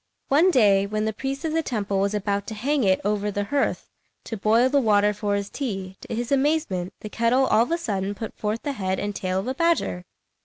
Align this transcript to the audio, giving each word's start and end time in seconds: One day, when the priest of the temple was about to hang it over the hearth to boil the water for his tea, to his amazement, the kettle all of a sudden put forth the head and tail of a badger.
One 0.29 0.49
day, 0.49 0.87
when 0.87 1.05
the 1.05 1.13
priest 1.13 1.45
of 1.45 1.53
the 1.53 1.61
temple 1.61 1.99
was 1.99 2.15
about 2.15 2.47
to 2.47 2.55
hang 2.55 2.83
it 2.83 2.99
over 3.05 3.29
the 3.29 3.43
hearth 3.43 3.87
to 4.23 4.35
boil 4.35 4.67
the 4.67 4.81
water 4.81 5.13
for 5.13 5.35
his 5.35 5.47
tea, 5.47 5.95
to 6.09 6.15
his 6.15 6.31
amazement, 6.31 6.95
the 7.01 7.07
kettle 7.09 7.45
all 7.45 7.61
of 7.61 7.71
a 7.71 7.77
sudden 7.77 8.15
put 8.15 8.33
forth 8.33 8.63
the 8.63 8.71
head 8.71 8.97
and 8.99 9.15
tail 9.15 9.37
of 9.39 9.47
a 9.47 9.53
badger. 9.53 10.05